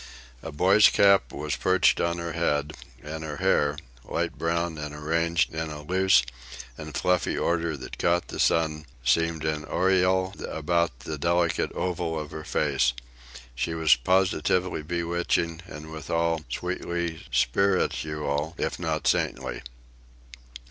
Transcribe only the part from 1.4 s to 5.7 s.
perched on her head, and her hair, light brown and arranged in